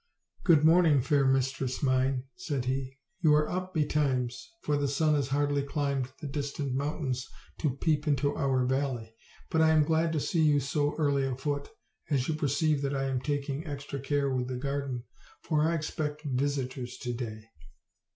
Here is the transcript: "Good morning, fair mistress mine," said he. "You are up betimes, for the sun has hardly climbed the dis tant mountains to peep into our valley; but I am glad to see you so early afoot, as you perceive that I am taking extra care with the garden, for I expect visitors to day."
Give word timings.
"Good 0.43 0.65
morning, 0.65 0.99
fair 1.03 1.25
mistress 1.27 1.83
mine," 1.83 2.23
said 2.35 2.65
he. 2.65 2.97
"You 3.19 3.35
are 3.35 3.47
up 3.47 3.71
betimes, 3.75 4.49
for 4.63 4.75
the 4.75 4.87
sun 4.87 5.13
has 5.13 5.27
hardly 5.27 5.61
climbed 5.61 6.11
the 6.19 6.27
dis 6.27 6.53
tant 6.53 6.73
mountains 6.73 7.29
to 7.59 7.75
peep 7.77 8.07
into 8.07 8.35
our 8.35 8.65
valley; 8.65 9.13
but 9.51 9.61
I 9.61 9.69
am 9.69 9.83
glad 9.83 10.11
to 10.13 10.19
see 10.19 10.41
you 10.41 10.59
so 10.59 10.95
early 10.95 11.23
afoot, 11.25 11.69
as 12.09 12.27
you 12.27 12.33
perceive 12.33 12.81
that 12.81 12.95
I 12.95 13.03
am 13.03 13.21
taking 13.21 13.67
extra 13.67 13.99
care 13.99 14.31
with 14.33 14.47
the 14.47 14.57
garden, 14.57 15.03
for 15.43 15.61
I 15.69 15.75
expect 15.75 16.23
visitors 16.23 16.97
to 16.97 17.13
day." 17.13 17.43